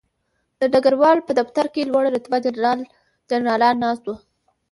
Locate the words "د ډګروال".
0.59-1.17